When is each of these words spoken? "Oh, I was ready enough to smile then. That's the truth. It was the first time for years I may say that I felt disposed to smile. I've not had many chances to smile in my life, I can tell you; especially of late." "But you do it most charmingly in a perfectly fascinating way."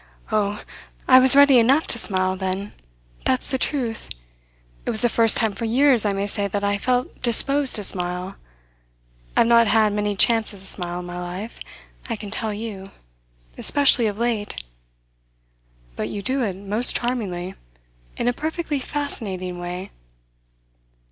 "Oh, 0.31 0.63
I 1.07 1.19
was 1.19 1.35
ready 1.35 1.59
enough 1.59 1.85
to 1.85 1.99
smile 1.99 2.35
then. 2.35 2.73
That's 3.23 3.51
the 3.51 3.59
truth. 3.59 4.09
It 4.83 4.89
was 4.89 5.03
the 5.03 5.09
first 5.09 5.37
time 5.37 5.53
for 5.53 5.65
years 5.65 6.05
I 6.05 6.11
may 6.11 6.25
say 6.25 6.47
that 6.47 6.63
I 6.63 6.79
felt 6.79 7.21
disposed 7.21 7.75
to 7.75 7.83
smile. 7.83 8.35
I've 9.37 9.45
not 9.45 9.67
had 9.67 9.93
many 9.93 10.15
chances 10.15 10.61
to 10.61 10.65
smile 10.65 11.01
in 11.01 11.05
my 11.05 11.21
life, 11.21 11.59
I 12.09 12.15
can 12.15 12.31
tell 12.31 12.51
you; 12.51 12.89
especially 13.59 14.07
of 14.07 14.17
late." 14.17 14.63
"But 15.95 16.09
you 16.09 16.23
do 16.23 16.41
it 16.41 16.55
most 16.55 16.95
charmingly 16.95 17.53
in 18.17 18.27
a 18.27 18.33
perfectly 18.33 18.79
fascinating 18.79 19.59
way." 19.59 19.91